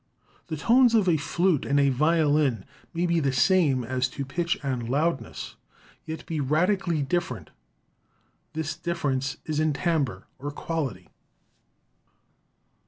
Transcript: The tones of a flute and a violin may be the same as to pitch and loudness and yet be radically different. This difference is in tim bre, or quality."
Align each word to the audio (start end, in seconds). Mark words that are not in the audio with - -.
The 0.47 0.57
tones 0.57 0.95
of 0.95 1.07
a 1.07 1.15
flute 1.15 1.63
and 1.63 1.79
a 1.79 1.89
violin 1.89 2.65
may 2.91 3.05
be 3.05 3.19
the 3.19 3.31
same 3.31 3.83
as 3.83 4.07
to 4.07 4.25
pitch 4.25 4.57
and 4.63 4.89
loudness 4.89 5.57
and 6.07 6.17
yet 6.17 6.25
be 6.25 6.39
radically 6.39 7.03
different. 7.03 7.51
This 8.53 8.75
difference 8.75 9.37
is 9.45 9.59
in 9.59 9.73
tim 9.73 10.03
bre, 10.05 10.23
or 10.39 10.49
quality." 10.49 11.09